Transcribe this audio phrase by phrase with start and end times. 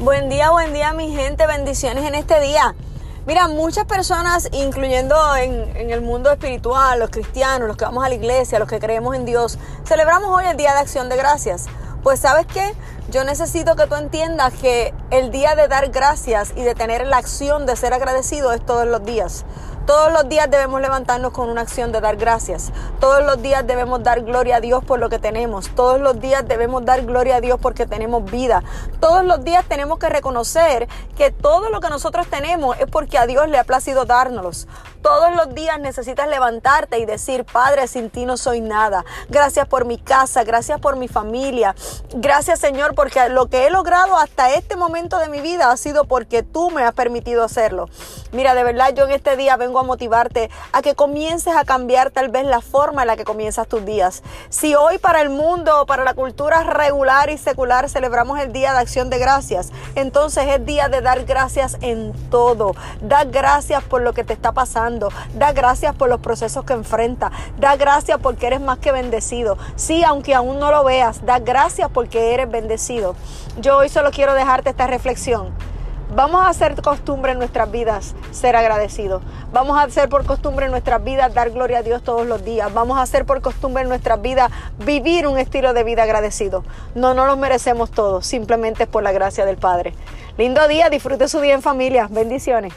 [0.00, 2.74] Buen día, buen día mi gente, bendiciones en este día.
[3.26, 8.14] Mira, muchas personas, incluyendo en, el mundo espiritual, los cristianos, los que vamos a la
[8.14, 11.66] iglesia, los que creemos en Dios, celebramos hoy el Día de Acción de Gracias.
[12.02, 12.72] Pues sabes qué,
[13.10, 17.18] yo necesito que tú entiendas que el día de dar gracias y de tener la
[17.18, 19.44] acción de ser agradecido es todos los días.
[19.86, 22.70] Todos los días debemos levantarnos con una acción de dar gracias.
[23.00, 25.68] Todos los días debemos dar gloria a Dios por lo que tenemos.
[25.74, 28.62] Todos los días debemos dar gloria a Dios porque tenemos vida.
[29.00, 33.26] Todos los días tenemos que reconocer que todo lo que nosotros tenemos es porque a
[33.26, 34.68] Dios le ha placido dárnoslos.
[35.02, 39.04] Todos los días necesitas levantarte y decir, Padre, sin ti no soy nada.
[39.30, 41.74] Gracias por mi casa, gracias por mi familia.
[42.14, 46.04] Gracias Señor porque lo que he logrado hasta este momento de mi vida ha sido
[46.04, 47.88] porque tú me has permitido hacerlo.
[48.32, 52.10] Mira, de verdad yo en este día vengo a motivarte a que comiences a cambiar
[52.10, 54.22] tal vez la forma en la que comienzas tus días.
[54.48, 58.78] Si hoy para el mundo, para la cultura regular y secular celebramos el Día de
[58.78, 62.74] Acción de Gracias, entonces es día de dar gracias en todo.
[63.00, 65.10] Da gracias por lo que te está pasando.
[65.34, 67.32] Da gracias por los procesos que enfrentas.
[67.58, 69.58] Da gracias porque eres más que bendecido.
[69.76, 73.14] Sí, aunque aún no lo veas, da gracias porque eres bendecido.
[73.58, 75.52] Yo hoy solo quiero dejarte esta reflexión.
[76.14, 79.22] Vamos a hacer costumbre en nuestras vidas ser agradecidos.
[79.52, 82.74] Vamos a hacer por costumbre en nuestras vidas dar gloria a Dios todos los días.
[82.74, 84.50] Vamos a hacer por costumbre en nuestras vidas
[84.84, 86.64] vivir un estilo de vida agradecido.
[86.96, 89.94] No, no lo merecemos todos, simplemente es por la gracia del Padre.
[90.36, 92.08] Lindo día, disfrute su día en familia.
[92.10, 92.72] Bendiciones.